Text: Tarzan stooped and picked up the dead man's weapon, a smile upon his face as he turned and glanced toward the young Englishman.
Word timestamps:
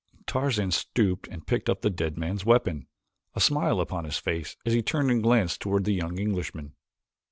Tarzan 0.25 0.71
stooped 0.71 1.27
and 1.27 1.45
picked 1.45 1.69
up 1.69 1.83
the 1.83 1.91
dead 1.91 2.17
man's 2.17 2.43
weapon, 2.43 2.87
a 3.35 3.39
smile 3.39 3.79
upon 3.79 4.03
his 4.05 4.17
face 4.17 4.57
as 4.65 4.73
he 4.73 4.81
turned 4.81 5.11
and 5.11 5.21
glanced 5.21 5.61
toward 5.61 5.83
the 5.83 5.93
young 5.93 6.17
Englishman. 6.17 6.73